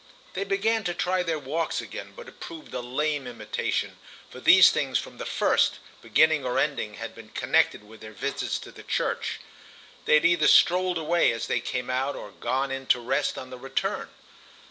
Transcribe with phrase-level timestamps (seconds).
[0.33, 3.97] They began to try their walks again, but it proved a lame imitation,
[4.31, 8.57] for these things, from the first, beginning or ending, had been connected with their visits
[8.61, 9.39] to the church.
[10.05, 13.51] They had either strolled away as they came out or gone in to rest on
[13.51, 14.09] the return.